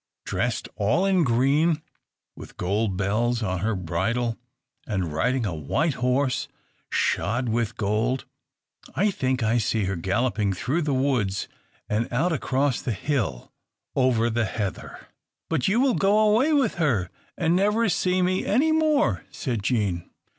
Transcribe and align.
dressed 0.25 0.67
all 0.77 1.05
in 1.05 1.23
green, 1.23 1.79
with 2.35 2.57
gold 2.57 2.97
bells 2.97 3.43
on 3.43 3.59
her 3.59 3.75
bridle, 3.75 4.35
and 4.87 5.13
riding 5.13 5.45
a 5.45 5.53
white 5.53 5.93
horse 5.93 6.47
shod 6.89 7.47
with 7.47 7.77
gold! 7.77 8.25
I 8.95 9.11
think 9.11 9.43
I 9.43 9.59
see 9.59 9.83
her 9.83 9.95
galloping 9.95 10.53
through 10.53 10.81
the 10.81 10.91
woods 10.95 11.47
and 11.87 12.11
out 12.11 12.31
across 12.33 12.81
the 12.81 12.93
hill, 12.93 13.51
over 13.95 14.31
the 14.31 14.45
heather.' 14.45 15.05
"But 15.51 15.67
you 15.67 15.79
will 15.79 15.93
go 15.93 16.17
away 16.17 16.51
with 16.51 16.79
her, 16.81 17.11
and 17.37 17.55
never 17.55 17.87
see 17.87 18.23
me 18.23 18.43
any 18.43 18.71
more," 18.71 19.23
said 19.29 19.61
Jean. 19.61 20.09